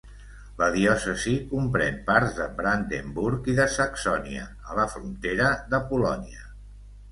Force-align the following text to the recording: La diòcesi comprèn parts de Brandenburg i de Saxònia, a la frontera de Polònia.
La 0.59 0.69
diòcesi 0.75 1.33
comprèn 1.51 1.99
parts 2.07 2.33
de 2.39 2.47
Brandenburg 2.63 3.51
i 3.55 3.57
de 3.61 3.69
Saxònia, 3.75 4.49
a 4.73 4.81
la 4.83 4.89
frontera 4.97 5.53
de 5.77 5.85
Polònia. 5.95 6.53